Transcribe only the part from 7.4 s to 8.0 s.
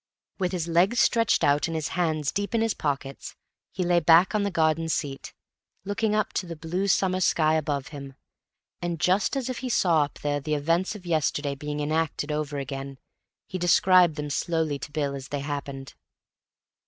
above